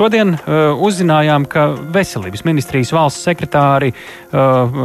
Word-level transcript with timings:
šodien 0.00 0.32
uh, 0.32 0.72
uzzinājām, 0.80 1.44
ka 1.50 1.66
veselības 1.92 2.44
ministrijas 2.48 2.92
valsts 2.94 3.26
sekretāri 3.26 3.92
uh, 3.92 4.78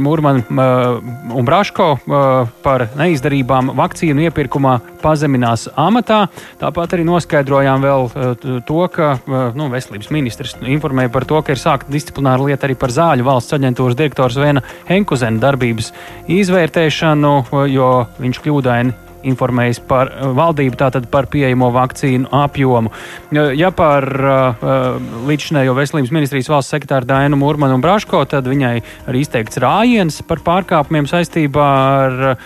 Mūrman 0.00 0.40
uh, 0.40 1.00
un 1.36 1.48
Braško 1.48 1.88
uh, 1.98 2.48
par 2.64 2.86
neizdarībām 2.96 3.74
vakcīnu 3.76 4.24
iepirkumā 4.28 4.78
pazeminās 5.02 5.66
amatā. 5.80 6.22
Tāpat 6.60 6.96
arī 6.96 7.04
noskaidrojām 7.08 7.84
vēl 7.84 8.08
uh, 8.08 8.32
to, 8.66 8.80
ka 8.94 9.12
uh, 9.18 9.36
nu, 9.58 9.68
veselības 9.72 10.08
ministrs 10.14 10.56
informēja 10.64 11.12
par 11.12 11.28
to, 11.28 11.42
ka 11.44 11.56
ir 11.56 11.60
sākta 11.60 11.92
disciplināra 11.92 12.48
lieta 12.48 12.68
arī 12.68 12.78
par 12.80 12.94
zāļu 12.94 13.28
valsts 13.28 13.58
aģentūras 13.58 13.98
direktors 14.00 14.40
Vēna 14.40 14.64
Henkuzena 14.88 15.42
darbības 15.42 15.92
izvērtēšanu, 16.40 17.36
jo 17.68 17.92
viņš 18.22 18.44
kļūdaini 18.46 19.09
informējis 19.26 19.82
par 19.90 20.10
uh, 20.12 20.30
valdību, 20.36 20.78
tātad 20.80 21.08
par 21.12 21.28
pieejamo 21.32 21.70
vakcīnu 21.74 22.30
apjomu. 22.34 22.92
Ja 23.30 23.70
par 23.74 24.06
uh, 24.06 24.62
uh, 24.62 25.10
līdzinējo 25.28 25.74
veselības 25.76 26.12
ministrijas 26.14 26.50
valsts 26.52 26.74
sekretāru 26.74 27.08
Dainu 27.08 27.38
Mūrmanu 27.40 27.78
un 27.78 27.84
Braško, 27.84 28.22
tad 28.30 28.48
viņai 28.50 28.74
arī 29.10 29.24
izteikts 29.24 29.60
rājiens 29.62 30.20
par 30.26 30.42
pārkāpumiem 30.46 31.08
saistībā 31.10 31.68
ar 32.04 32.18
uh, 32.30 32.36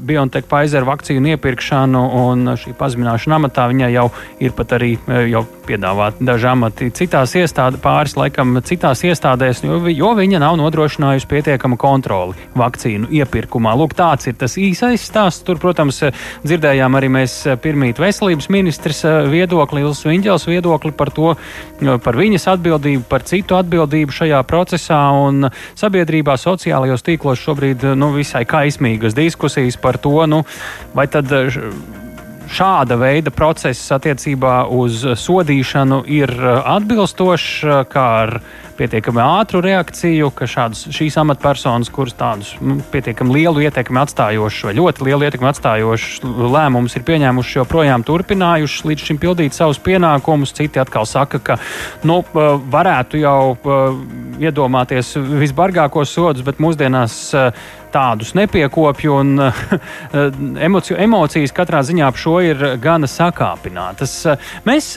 BioNTech 0.00 0.48
Pfizer 0.50 0.86
vakcīnu 0.88 1.34
iepirkšanu 1.34 2.04
un 2.22 2.54
šī 2.58 2.76
pazemināšana 2.78 3.40
amatā 3.40 3.68
viņai 3.72 3.92
jau 3.94 4.08
ir 4.42 4.56
pat 4.56 4.78
arī 4.78 4.94
jau 5.32 5.44
piedāvāti 5.66 6.26
daži 6.26 6.48
amati 6.50 6.88
citās 6.94 7.34
iestādēs, 7.38 7.80
pāris 7.82 8.16
laikam 8.18 8.56
citās 8.66 9.02
iestādēs, 9.06 9.62
jo, 9.66 9.78
jo 9.92 10.12
viņa 10.18 10.40
nav 10.42 10.58
nodrošinājusi 10.60 11.28
pietiekamu 11.30 11.78
kontroli 11.80 12.48
vakcīnu 12.58 13.10
iepirkumā. 13.20 13.74
Lūk, 13.78 13.96
tāds 13.98 14.28
ir 14.30 14.36
tas 14.40 14.58
īsais 14.60 15.04
stāsts. 15.08 15.44
Tur, 15.46 15.58
protams, 15.62 16.02
dzirdējām 16.44 16.98
arī 16.98 17.10
mēs 17.16 17.36
pirmīt 17.62 18.00
veselības 18.02 18.50
ministrs 18.52 19.02
viedokli, 19.32 19.82
Ilsa 19.82 20.10
Viņģels 20.12 20.46
viedokli 20.50 20.92
par 20.96 21.10
to, 21.14 21.34
par 22.04 22.18
viņas 22.18 22.48
atbildību, 22.54 23.06
par 23.10 23.26
citu 23.28 23.58
atbildību 23.58 24.14
šajā 24.14 24.42
procesā. 24.48 25.00
Un 25.22 25.48
sabiedrībā, 25.78 26.36
sociālajos 26.40 27.06
tīklos 27.06 27.42
šobrīd 27.42 27.92
nu, 27.98 28.12
visai 28.16 28.44
kaismīgas 28.48 29.16
diskusijas 29.18 29.80
par 29.82 29.98
to, 30.02 30.14
nu, 30.30 30.44
vai 30.94 31.08
tad 31.10 31.32
šāda 32.50 32.96
veida 33.00 33.30
process 33.34 33.92
attiecībā 33.94 34.62
uz 34.72 35.04
sodīšanu 35.18 36.02
ir 36.10 36.32
atbilstošs, 36.42 37.86
kā 37.92 38.06
ar 38.24 38.36
pietiekami 38.78 39.20
ātru 39.22 39.60
reakciju, 39.62 40.30
ka 40.34 40.48
šādas 40.48 40.86
šīs 40.94 41.18
amatpersonas, 41.20 41.90
kuras 41.92 42.16
tādus 42.18 42.54
nu, 42.64 42.78
pietiekami 42.92 43.36
lielu 43.36 43.66
ietekmi 43.66 44.00
atstājošus 44.02 44.68
vai 44.68 44.74
ļoti 44.78 45.06
lielu 45.06 45.26
ietekmi 45.28 45.50
atstājošus 45.50 46.24
lēmumus 46.24 46.96
ir 46.98 47.06
pieņēmuši, 47.08 47.58
joprojām 47.60 48.06
turpinājuši 48.08 48.88
līdz 48.90 49.06
šim 49.10 49.20
pildīt 49.22 49.56
savus 49.56 49.80
pienākumus. 49.82 50.54
Citi 50.56 50.80
atkal 50.82 51.06
saka, 51.08 51.38
ka 51.38 51.58
nu, 52.08 52.20
varētu 52.32 53.20
jau 53.22 53.38
iedomāties 54.42 55.14
visbargākos 55.44 56.16
sodus, 56.16 56.44
bet 56.46 56.60
mūsdienās 56.62 57.20
tādus 57.92 58.32
nepiekopju, 58.38 59.14
un 59.20 59.40
emociju, 60.66 60.98
emocijas 61.02 61.54
katrā 61.56 61.82
ziņā 61.86 62.08
ap 62.08 62.18
šo 62.20 62.38
ir 62.44 62.64
gana 62.82 63.08
sakāpinātas. 63.10 64.14
Mēs 64.68 64.92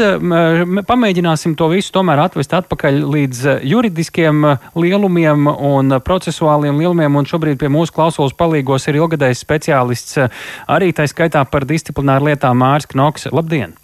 pamēģināsim 0.90 1.56
to 1.60 1.70
visu 1.74 1.94
tomēr 1.96 2.26
atvest 2.26 2.56
atpakaļ 2.58 3.00
līdz 3.16 3.46
juridiskiem 3.68 4.44
lielumiem 4.80 5.50
un 5.54 6.00
procesuāliem 6.06 6.82
lielumiem, 6.82 7.22
un 7.22 7.30
šobrīd 7.30 7.62
pie 7.62 7.72
mūsu 7.74 7.96
klausulas 7.96 8.36
palīgos 8.38 8.90
ir 8.90 9.02
ilgadējs 9.04 9.46
speciālists 9.46 10.22
arī 10.68 10.92
tā 10.96 11.08
skaitā 11.12 11.46
par 11.50 11.68
disciplināru 11.70 12.32
lietām 12.32 12.64
Mārs 12.64 12.90
Knoks. 12.92 13.30
Labdien! 13.36 13.76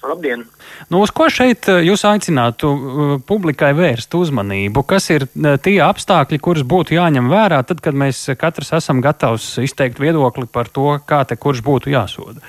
Labdien! 0.00 0.46
Nu, 0.88 1.02
uz 1.04 1.12
ko 1.12 1.26
šeit 1.32 1.68
eh, 1.68 1.82
jūs 1.84 2.06
aicinātu 2.08 2.70
uh, 2.70 3.12
publikai 3.26 3.74
vērst 3.76 4.14
uzmanību? 4.16 4.84
Kas 4.88 5.10
ir 5.12 5.26
uh, 5.28 5.58
tie 5.60 5.76
apstākļi, 5.84 6.40
kurus 6.40 6.64
būtu 6.64 6.96
jāņem 6.96 7.28
vērā, 7.28 7.60
tad, 7.68 7.82
kad 7.84 7.96
mēs 7.96 8.22
katrs 8.40 8.72
esam 8.80 9.02
gatavs 9.04 9.52
izteikt 9.60 10.00
viedokli 10.00 10.48
par 10.48 10.72
to, 10.72 10.94
kā 11.04 11.20
te 11.28 11.36
kurš 11.36 11.60
būtu 11.66 11.92
jāsoda? 11.92 12.40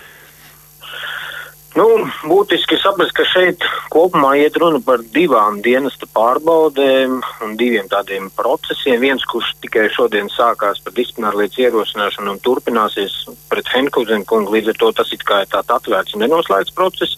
Nu, 1.71 1.85
būtiski 2.27 2.75
saprast, 2.81 3.13
ka 3.15 3.23
šeit 3.23 3.63
kopumā 3.93 4.33
iet 4.41 4.57
runa 4.59 4.81
par 4.83 4.99
divām 5.15 5.61
dienesta 5.63 6.07
pārbaudēm 6.11 7.13
un 7.45 7.53
diviem 7.59 7.87
tādiem 7.91 8.27
procesiem. 8.35 8.99
Viens, 8.99 9.23
kurš 9.31 9.53
tikai 9.63 9.85
šodien 9.95 10.27
sākās 10.33 10.81
par 10.83 10.95
disciplināru 10.97 11.39
lietas 11.39 11.61
ierosināšanu 11.63 12.33
un 12.33 12.41
turpināsies 12.43 13.15
pret 13.51 13.71
Henkuzenu 13.71 14.27
kungu, 14.27 14.51
līdz 14.57 14.73
ar 14.73 14.81
to 14.83 14.91
tas 14.99 15.15
it 15.15 15.23
kā 15.23 15.45
ir 15.45 15.51
tāds 15.53 15.71
atvērts 15.77 16.17
un 16.17 16.25
nenoslēgts 16.25 16.75
process. 16.75 17.15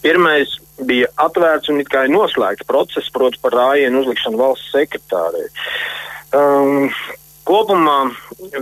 Pirmais 0.00 0.56
bija 0.88 1.12
atvērts 1.20 1.68
un 1.68 1.84
it 1.84 1.92
kā 1.92 2.06
ir 2.08 2.14
noslēgts 2.16 2.68
process, 2.70 3.12
proti 3.12 3.42
par 3.44 3.52
rājienu 3.52 4.00
uzlikšanu 4.00 4.40
valsts 4.40 4.72
sekretārei. 4.72 5.50
Um, 6.32 6.88
Kopumā 7.50 7.96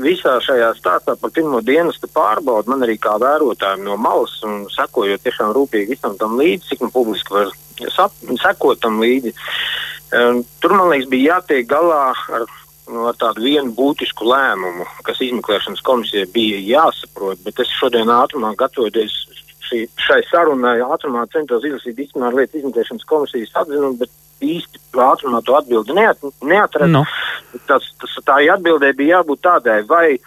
visā 0.00 0.38
šajā 0.40 0.70
stāstā 0.78 1.12
par 1.20 1.32
pirmo 1.36 1.58
dienestu 1.60 2.08
pārbaudu 2.08 2.72
man 2.72 2.86
arī 2.86 2.94
kā 2.96 3.18
vērotājiem 3.20 3.82
no 3.84 3.98
malas 4.00 4.38
un 4.48 4.62
sekojot 4.72 5.20
tiešām 5.26 5.52
rūpīgi 5.52 5.92
visam 5.92 6.14
tam 6.16 6.38
līdzi, 6.40 6.70
cik 6.70 6.86
nu 6.86 6.88
publiski 6.94 7.34
var 7.36 7.50
sap, 7.92 8.14
sekot 8.40 8.80
tam 8.80 8.96
līdzi. 9.02 9.34
Um, 10.16 10.40
tur 10.62 10.72
man 10.78 10.88
liekas 10.88 11.10
bija 11.12 11.34
jātiek 11.34 11.68
galā 11.68 12.14
ar, 12.38 12.46
nu, 12.88 13.04
ar 13.10 13.18
tādu 13.20 13.44
vienu 13.44 13.74
būtisku 13.76 14.24
lēmumu, 14.24 14.88
kas 15.04 15.20
izmeklēšanas 15.26 15.84
komisijai 15.84 16.24
bija 16.32 16.62
jāsaprot, 16.70 17.44
bet 17.44 17.60
es 17.60 17.74
šodien 17.76 18.08
ātrumā 18.08 18.54
gatavoties 18.56 19.18
šī, 19.68 19.84
šai 20.00 20.22
sarunai 20.30 20.78
ātrumā 20.84 21.26
centos 21.32 21.66
izlasīt 21.66 21.96
disciplināru 21.98 22.40
lietu 22.40 22.60
izmeklēšanas 22.60 23.06
komisijas 23.08 23.54
atzinumu, 23.62 23.98
bet 24.00 24.12
īsti 24.44 24.82
ātrumā 25.04 25.42
to 25.44 25.56
atbildi 25.58 25.96
neat, 25.98 26.24
neatradu. 26.42 26.92
No. 27.00 27.04
Tas, 27.70 27.86
tas, 28.00 28.18
tā 28.26 28.40
atbildē 28.54 28.92
bija 28.96 29.18
jābūt 29.18 29.42
tādai, 29.46 29.80
vai 29.88 30.18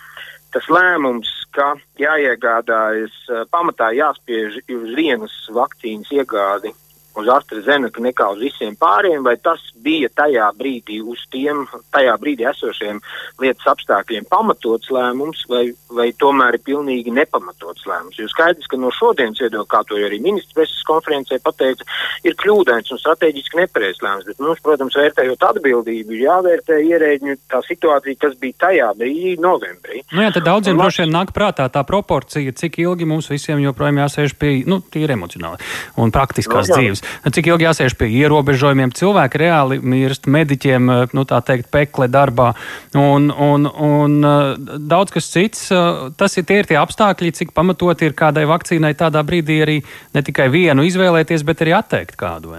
tas 0.51 0.67
lēmums, 0.71 1.29
ka 1.55 1.73
jāiegādājas 1.99 3.15
pamatā 3.51 3.91
jāspiež 3.95 4.61
uz 4.71 4.95
vienas 4.95 5.33
vakcīnas 5.51 6.11
iegādi 6.15 6.71
uz 7.19 7.27
AstraZeneca 7.27 8.01
nekā 8.03 8.27
uz 8.35 8.41
visiem 8.45 8.75
pāriem, 8.79 9.23
vai 9.25 9.35
tas 9.43 9.61
bija 9.81 10.09
tajā 10.15 10.47
brīdī 10.57 11.01
uz 11.03 11.21
tiem 11.33 11.65
tajā 11.91 12.13
brīdī 12.21 12.47
esošiem 12.49 13.01
lietas 13.41 13.67
apstākļiem 13.73 14.27
pamatots 14.31 14.91
lēmums, 14.93 15.43
vai, 15.51 15.63
vai 15.91 16.09
tomēr 16.21 16.57
ir 16.57 16.65
pilnīgi 16.65 17.13
nepamatots 17.15 17.87
lēmums. 17.89 18.19
Jo 18.19 18.29
skaidrs, 18.31 18.69
ka 18.71 18.79
no 18.79 18.91
šodienas 18.95 19.41
viedokļa, 19.43 19.69
kā 19.71 19.83
to 19.89 19.99
arī 19.99 20.21
ministrs 20.23 20.55
preses 20.55 20.85
konferencē 20.87 21.41
pateica, 21.43 21.87
ir 22.27 22.37
kļūdains 22.39 22.93
un 22.93 23.01
strateģiski 23.01 23.59
nepareizs 23.59 24.03
lēmums, 24.05 24.29
bet 24.29 24.43
mums, 24.43 24.63
protams, 24.63 24.97
vērtējot 25.01 25.45
atbildību, 25.51 26.15
ir 26.15 26.25
jāvērtē 26.27 26.79
ierēģiņu 26.87 27.37
tā 27.51 27.61
situācija, 27.67 28.21
kas 28.23 28.37
bija 28.41 28.59
tajā 28.67 28.91
brīdī, 28.99 29.35
novembrī. 29.41 30.03
Nu 30.15 30.25
jā, 30.25 30.31
tad 30.37 30.47
daudziem 30.47 30.79
droši 30.79 31.05
vien 31.05 31.15
nāk 31.15 31.35
prātā 31.35 31.67
tā 31.73 31.83
proporcija, 31.87 32.55
cik 32.55 32.79
ilgi 32.83 33.07
mums 33.09 33.29
visiem 33.31 33.61
joprojām 33.63 34.01
jāsēž 34.03 34.37
pie, 34.39 34.53
nu, 34.69 34.81
tīri 34.93 35.15
emocionāli 35.17 35.61
un 36.01 36.13
praktiskās 36.13 36.69
no, 36.71 36.77
dzīves 36.77 37.00
dzīves. 37.01 37.33
Cik 37.33 37.47
ilgi 37.47 37.65
jāsēž 37.65 37.95
pie 37.97 38.09
ierobežojumiem? 38.21 38.91
Cilvēki 38.91 39.37
reāli 39.37 39.79
mirst 39.81 40.27
mediķiem, 40.27 40.89
eh, 40.89 41.07
nu 41.13 41.25
tā 41.25 41.41
teikt, 41.41 41.71
pekle 41.71 42.07
darbā 42.07 42.53
un, 42.93 43.31
un, 43.31 43.65
un 43.65 44.23
eh, 44.23 44.55
daudz 44.77 45.11
kas 45.11 45.29
cits. 45.31 45.71
Eh, 45.71 46.11
tas 46.17 46.37
ir 46.37 46.43
tie, 46.43 46.61
ir 46.61 46.65
tie 46.65 46.77
apstākļi, 46.77 47.33
cik 47.33 47.53
pamatot 47.53 47.99
ir 48.01 48.13
kādai 48.13 48.45
vakcīnai 48.45 48.93
tādā 48.95 49.23
brīdī 49.23 49.61
arī 49.61 49.81
ne 50.13 50.21
tikai 50.21 50.49
vienu 50.49 50.83
izvēlēties, 50.83 51.43
bet 51.43 51.61
arī 51.61 51.77
atteikt 51.77 52.15
kādu? 52.15 52.51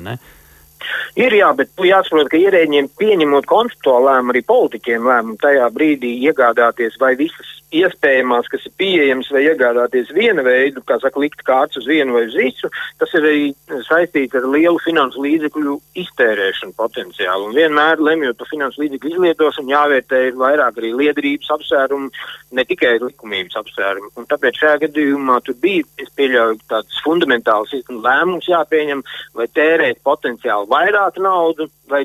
Ir 1.16 1.32
jā, 1.32 1.52
bet 1.54 1.70
jāsaprot, 1.78 2.28
ka 2.28 2.36
ierēģiem 2.36 2.88
pieņemot 2.98 3.46
konceptuālu 3.46 4.08
lēmumu, 4.08 4.32
arī 4.32 4.42
politiķiem 4.42 5.04
lēmumu 5.06 5.38
tajā 5.38 5.68
brīdī 5.70 6.16
iegādāties 6.26 6.98
vai 6.98 7.14
visas 7.14 7.61
iespējamās, 7.72 8.48
kas 8.52 8.66
ir 8.68 8.74
pieejamas, 8.80 9.30
vai 9.32 9.44
iegādāties 9.46 10.12
viena 10.14 10.44
veidu, 10.46 10.82
kā 10.86 10.98
saka, 11.02 11.20
likt 11.22 11.42
kārts 11.46 11.80
uz 11.80 11.88
vienu 11.88 12.16
vai 12.16 12.24
uz 12.28 12.36
visu, 12.36 12.70
tas 13.00 13.12
ir 13.16 13.26
arī 13.26 13.44
saistīts 13.88 14.36
ar 14.38 14.46
lielu 14.52 14.78
finansu 14.84 15.22
līdzekļu 15.24 15.76
iztērēšanu 16.04 16.76
potenciālu. 16.78 17.48
Un 17.48 17.56
vienmēr 17.56 18.02
lemjot 18.02 18.38
par 18.40 18.50
finansu 18.50 18.84
līdzekļu 18.84 19.14
izlietošanu, 19.14 19.72
jāvērtē 19.72 20.22
vairāk 20.38 20.80
arī 20.80 20.92
liederības 21.00 21.52
apsvērumi, 21.56 22.10
ne 22.58 22.66
tikai 22.68 22.94
likumības 23.02 23.60
apsvērumi. 23.62 24.12
Un 24.20 24.28
tāpēc 24.30 24.62
šajā 24.62 24.80
gadījumā 24.86 25.40
tur 25.46 25.58
bija, 25.62 25.86
es 26.02 26.10
pieļauju, 26.18 26.60
tāds 26.72 27.04
fundamentāls 27.04 27.74
lēmums 27.88 28.48
jāpieņem, 28.50 29.04
vai 29.38 29.48
tērēt 29.56 30.02
potenciāli 30.04 30.68
vairāk 30.72 31.20
naudu, 31.22 31.70
vai 31.90 32.04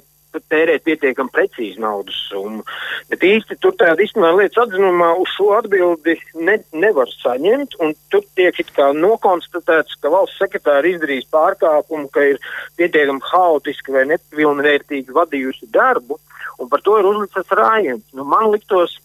tērēt 0.51 0.83
pietiekami 0.87 1.33
precīzi 1.33 1.81
naudas 1.81 2.17
summu. 2.29 2.63
Bet 3.11 3.23
īsti 3.25 3.57
tur 3.63 3.75
tādā 3.79 3.95
disciplināra 3.99 4.41
lietas 4.41 4.63
atzinumā 4.65 5.13
uz 5.21 5.31
šo 5.35 5.49
atbildi 5.57 6.17
ne, 6.47 6.57
nevar 6.73 7.11
saņemt, 7.13 7.77
un 7.83 7.95
tur 8.13 8.25
tiek 8.39 8.59
it 8.61 8.71
kā 8.75 8.91
nokonstatēts, 8.97 9.97
ka 10.01 10.11
valsts 10.13 10.39
sekretāri 10.41 10.95
izdarījis 10.95 11.29
pārkāpumu, 11.33 12.09
ka 12.13 12.25
ir 12.33 12.41
pietiekami 12.79 13.23
haotiski 13.31 13.95
vai 13.95 14.05
nepilnvērtīgi 14.13 15.15
vadījusi 15.15 15.71
darbu, 15.73 16.19
un 16.61 16.71
par 16.71 16.83
to 16.85 16.99
ir 16.99 17.09
uzlicis 17.09 17.57
rājiens. 17.59 18.05
Nu, 18.13 18.27
man 18.27 18.51
liktos, 18.53 18.97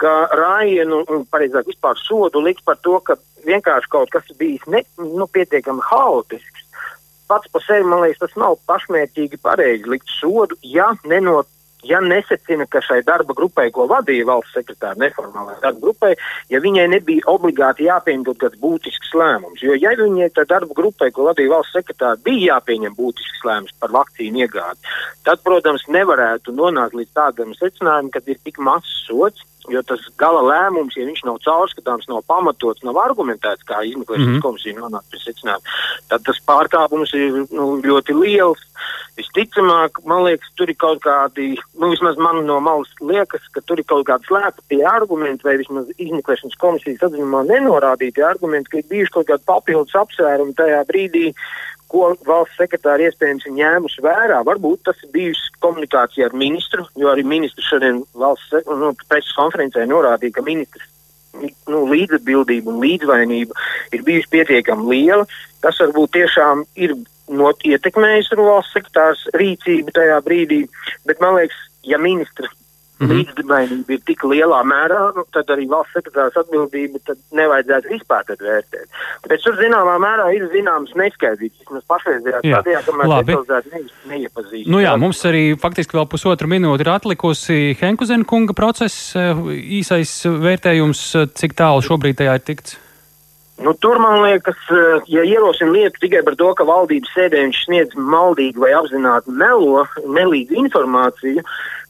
ka 0.00 0.12
rājienu, 0.36 1.02
pareizāk 1.32 1.70
vispār 1.70 1.98
sodu 2.00 2.42
likt 2.44 2.64
par 2.66 2.78
to, 2.84 2.98
ka 3.00 3.16
vienkārši 3.46 3.90
kaut 3.92 4.12
kas 4.12 4.28
bijis 4.38 4.64
ne, 4.70 4.82
nu, 4.98 5.28
pietiekami 5.30 5.84
haotisks 5.86 6.65
pats 7.28 7.50
par 7.52 7.64
sevi, 7.66 7.86
man 7.88 8.04
liekas, 8.04 8.22
tas 8.24 8.38
nav 8.40 8.58
pašmērķīgi 8.70 9.42
pareizi 9.42 9.92
likt 9.92 10.10
sodu, 10.20 10.58
ja 10.62 10.92
nenot 11.04 11.50
ja 11.86 12.00
nesecina, 12.00 12.66
ka 12.66 12.80
šai 12.82 13.00
darba 13.06 13.34
grupai, 13.36 13.68
ko 13.74 13.86
vadīja 13.90 14.26
valsts 14.28 14.56
sekretāra 14.56 14.98
neformālajai 15.00 15.62
darba 15.62 15.82
grupai, 15.84 16.12
ja 16.52 16.60
viņai 16.62 16.86
nebija 16.94 17.26
obligāti 17.30 17.86
jāpieņem 17.86 18.24
kaut 18.26 18.40
kāds 18.42 18.60
būtisks 18.62 19.14
lēmums. 19.16 19.62
Jo, 19.62 19.76
ja 19.78 19.94
viņai 19.98 20.30
tā 20.36 20.46
darba 20.48 20.76
grupai, 20.76 21.10
ko 21.14 21.28
vadīja 21.28 21.54
valsts 21.54 21.76
sekretāra, 21.78 22.18
bija 22.26 22.56
jāpieņem 22.56 22.96
būtisks 22.98 23.44
lēmums 23.46 23.76
par 23.80 23.94
vakcīnu 23.96 24.44
iegādi, 24.44 24.94
tad, 25.26 25.42
protams, 25.46 25.86
nevarētu 25.92 26.54
nonākt 26.56 26.96
līdz 26.98 27.12
tādam 27.16 27.54
secinājumam, 27.58 28.12
ka 28.14 28.24
ir 28.26 28.40
tik 28.42 28.58
mazs 28.62 29.04
sots 29.06 29.46
Jo 29.72 29.82
tas 29.86 30.02
gala 30.20 30.42
lēmums, 30.46 30.94
ja 30.98 31.06
viņš 31.08 31.24
nav 31.26 31.40
caurskatāms, 31.44 32.06
nav 32.10 32.22
pamatots, 32.30 32.84
nav 32.86 32.98
argumentēts, 33.02 33.66
kā 33.66 33.82
izmeklēšanas 33.88 34.28
mm 34.28 34.36
-hmm. 34.36 34.44
komisija 34.44 34.78
nonāk 34.78 35.04
pie 35.10 35.20
secinājuma, 35.24 35.74
tad 36.08 36.24
tas 36.28 36.38
pārkāpums 36.46 37.14
ir 37.18 37.42
nu, 37.50 37.66
ļoti 37.82 38.14
liels. 38.20 38.62
Visticamāk, 39.16 40.02
man 40.04 40.24
liekas, 40.26 40.50
tur 40.54 40.70
ir 40.70 40.76
kaut 40.76 41.00
kādi, 41.02 41.56
nu 41.80 41.88
vismaz 41.90 42.18
man 42.20 42.42
no 42.46 42.60
malas 42.60 42.90
liekas, 43.00 43.42
ka 43.52 43.60
tur 43.64 43.80
ir 43.80 43.86
kaut 43.88 44.04
kādi 44.06 44.28
slēpti 44.28 44.82
argumenti, 44.84 45.46
vai 45.48 45.56
vismaz 45.56 45.88
izmeklēšanas 45.96 46.58
komisijas 46.60 47.06
atzinumā 47.08 47.42
nenorādīti 47.48 48.22
argumenti, 48.22 48.70
ka 48.70 48.78
ir 48.78 48.90
bijuši 48.90 49.14
kaut 49.16 49.30
kādi 49.30 49.48
papildus 49.48 49.96
apsvērumi 49.96 50.54
tajā 50.54 50.84
brīdī, 50.90 51.32
ko 51.92 52.10
valsts 52.26 52.58
sekretāri 52.60 53.06
iespējams 53.08 53.46
ir 53.46 53.56
ņēmuši 53.60 54.04
vērā. 54.04 54.42
Varbūt 54.46 54.84
tas 54.88 55.00
ir 55.04 55.12
bijis 55.14 55.40
komunikācija 55.64 56.28
ar 56.28 56.36
ministru, 56.36 56.86
jo 56.98 57.10
arī 57.12 57.24
ministrs 57.26 57.68
šodien 57.70 58.02
valsts 58.18 58.66
nu, 58.66 58.92
preses 59.08 59.34
konferencē 59.38 59.86
norādīja, 59.88 60.38
ka 60.38 60.46
ministrs 60.46 60.88
nu, 61.70 61.84
līdzatbildība 61.90 62.72
un 62.72 62.80
līdzvainība 62.84 63.66
ir 63.94 64.04
bijusi 64.06 64.32
pietiekami 64.34 64.88
liela. 64.92 65.26
Tas 65.64 65.78
varbūt 65.82 66.16
tiešām 66.18 66.64
ir 66.80 66.96
not 67.28 67.64
ietekmējis 67.66 68.34
valsts 68.38 68.76
sekretārs 68.76 69.24
rīcību 69.34 69.94
tajā 69.94 70.20
brīdī, 70.26 70.62
bet 71.08 71.22
man 71.22 71.38
liekas, 71.38 71.58
ja 71.86 71.98
ministrs 72.02 72.54
Mm 72.96 73.06
-hmm. 73.06 73.16
līdzdibainība 73.18 73.92
ir 73.92 74.00
tik 74.08 74.22
lielā 74.24 74.62
mērā, 74.64 75.00
nu, 75.16 75.24
tad 75.32 75.50
arī 75.52 75.66
valsts 75.68 75.92
sekretārs 75.92 76.38
atbildība 76.40 77.16
nevajadzētu 77.36 77.90
vispār 77.92 78.24
vērtēt. 78.40 78.86
Bet 79.28 79.42
tur 79.44 79.58
zināmā 79.58 79.98
mērā 80.00 80.30
ir 80.32 80.46
zināmas 80.54 80.94
neskaidrības. 80.96 81.58
Vismaz 81.60 81.84
pašreizējā 81.92 82.40
stadijā, 82.40 82.80
kamēr 82.86 83.12
detalizēti 83.20 83.74
ne, 83.74 83.82
neiepazīst. 84.14 84.70
Nu 84.72 84.80
jā, 84.80 84.96
mums 84.96 85.20
arī 85.28 85.44
faktiski 85.60 85.98
vēl 85.98 86.08
pusotra 86.08 86.48
minūte 86.48 86.86
ir 86.86 86.92
atlikusi 86.94 87.76
Henkuzena 87.80 88.24
kunga 88.24 88.56
process 88.56 89.12
eh, 89.16 89.44
īsais 89.82 90.16
vērtējums, 90.24 91.04
cik 91.36 91.52
tālu 91.52 91.84
šobrīd 91.84 92.16
tajā 92.16 92.40
ir 92.40 92.48
tikts. 92.48 92.80
Nu, 93.56 93.72
tur 93.80 93.98
man 93.98 94.20
liekas, 94.22 94.56
eh, 94.70 95.00
ja 95.08 95.22
ierosina 95.24 95.72
lietu 95.72 96.00
tikai 96.00 96.20
par 96.24 96.36
to, 96.36 96.50
ka 96.54 96.64
valdības 96.68 97.12
sēdē 97.16 97.40
viņš 97.40 97.60
sniedz 97.64 97.96
maldīgu 97.96 98.60
vai 98.60 98.74
apzināti 98.76 99.32
melo, 99.32 99.86
melīgu 100.04 100.58
informāciju, 100.60 101.44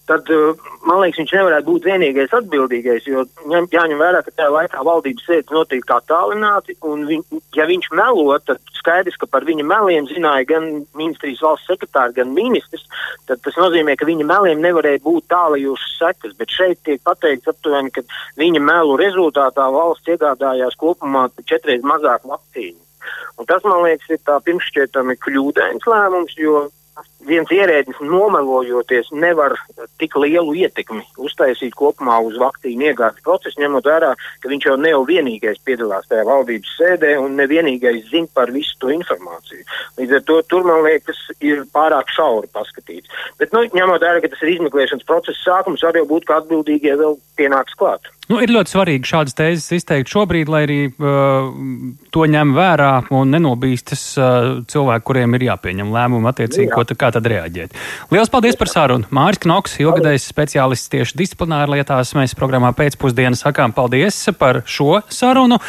tad, 0.07 0.31
eh, 0.31 0.71
man 0.87 1.01
liekas, 1.03 1.19
viņš 1.21 1.35
nevarētu 1.37 1.67
būt 1.71 1.89
vienīgais 1.91 2.35
atbildīgais, 2.39 3.07
jo 3.11 3.25
ņem, 3.51 3.69
jāņem 3.75 4.01
vērā, 4.03 4.23
ka 4.25 4.35
tajā 4.35 4.53
laikā 4.55 4.85
valdības 4.87 5.27
sēdes 5.27 5.55
notiek 5.55 5.85
kā 5.87 5.99
tālināti, 6.11 6.77
un 6.87 7.05
viņ, 7.11 7.25
ja 7.59 7.67
viņš 7.67 7.91
melo, 7.99 8.39
tad 8.39 8.63
skaidrs, 8.79 9.19
ka 9.21 9.27
par 9.27 9.47
viņa 9.49 9.67
meliem 9.67 10.07
zināja 10.11 10.47
gan 10.53 10.87
ministrijas 10.95 11.43
valsts 11.43 11.71
sekretāri, 11.71 12.17
gan 12.21 12.33
ministrs, 12.37 12.87
tad 13.27 13.43
tas 13.43 13.59
nozīmē, 13.59 13.97
ka 13.99 14.09
viņa 14.09 14.27
meliem 14.31 14.63
nevarēja 14.63 15.03
būt 15.05 15.29
tālajušas 15.33 15.99
sekas, 15.99 16.39
bet 16.39 16.55
šeit 16.55 16.83
tiek 16.87 17.03
pateikts 17.03 17.51
aptuveni, 17.51 17.91
ka 17.91 18.07
viņa 18.39 18.63
melu 18.63 18.97
rezultātā 19.03 19.69
valsts 19.75 20.15
iegādājās 20.15 20.79
kopumā 20.79 21.29
četreiz 21.45 21.83
mazāk 21.83 22.27
vakcīnu. 22.27 22.79
Un 23.39 23.47
tas, 23.47 23.63
man 23.65 23.85
liekas, 23.85 24.09
ir 24.11 24.23
tā 24.27 24.39
pirmšķietami 24.43 25.19
kļūdains 25.23 25.87
lēmums, 25.87 26.35
jo 26.41 26.67
viens 27.29 27.51
ierēdnis 27.53 27.99
nomelojoties 28.03 29.11
nevar 29.13 29.57
tik 30.01 30.17
lielu 30.21 30.55
ietekmi 30.65 31.03
uztaisīt 31.23 31.75
kopumā 31.79 32.19
uz 32.27 32.39
vakcīnu 32.41 32.91
iegādes 32.91 33.25
procesu, 33.27 33.61
ņemot 33.63 33.89
vērā, 33.89 34.13
ka 34.43 34.51
viņš 34.53 34.69
jau 34.71 34.77
ne 34.81 34.93
jau 34.95 35.03
vienīgais 35.09 35.61
piedalās 35.67 36.09
tajā 36.11 36.27
valdības 36.29 36.75
sēdē 36.79 37.15
un 37.23 37.37
nevienīgais 37.41 38.09
zina 38.11 38.31
par 38.35 38.53
visu 38.55 38.77
to 38.83 38.93
informāciju. 38.95 39.65
Līdz 40.01 40.19
ar 40.19 40.27
to 40.31 40.41
tur, 40.51 40.67
man 40.69 40.85
liekas, 40.87 41.21
ir 41.45 41.65
pārāk 41.75 42.13
šauri 42.15 42.51
paskatīts. 42.55 43.13
Bet, 43.41 43.55
nu, 43.55 43.65
ņemot 43.77 44.03
vērā, 44.03 44.23
ka 44.25 44.33
tas 44.33 44.45
ir 44.45 44.57
izmeklēšanas 44.57 45.09
procesa 45.09 45.43
sākums, 45.43 45.85
var 45.87 45.99
jau 45.99 46.07
būt, 46.11 46.29
ka 46.29 46.41
atbildīgie 46.43 46.97
vēl 46.99 47.19
pienāks 47.37 47.77
klāt. 47.79 48.13
Nu, 48.27 48.41
ir 48.43 48.51
ļoti 48.51 48.73
svarīgi 48.73 49.07
šādas 49.07 49.37
tēzes 49.39 49.69
izteikt 49.77 50.11
šobrīd, 50.11 50.49
lai 50.51 50.65
arī 50.67 50.79
uh, 50.91 51.47
to 52.11 52.25
ņem 52.27 52.57
vērā 52.57 52.91
un 53.15 53.31
nenobīstas 53.31 54.03
uh, 54.19 54.49
cilvēki, 54.67 55.07
kuriem 55.07 55.37
ir 55.39 55.45
jāpieņem 55.47 55.93
lēmumi 55.95 56.27
attiecīgi, 56.33 56.67
Jā. 56.73 56.75
ko 56.75 56.97
kā 56.99 57.13
tad 57.17 57.29
reaģēt. 57.33 57.77
Lielas 58.13 58.33
paldies 58.33 58.59
par 58.61 58.71
sarunu. 58.71 59.09
Māris 59.15 59.43
Knoks, 59.43 59.79
ilgadējs 59.83 60.29
speciālists 60.31 60.93
tieši 60.93 61.19
disciplināra 61.19 61.73
lietās. 61.75 62.13
Mēs 62.19 62.37
programmā 62.39 62.73
pēcpusdienā 62.77 63.39
sakām 63.41 63.75
paldies 63.77 64.21
par 64.39 64.63
šo 64.69 65.01
sarunu. 65.13 65.59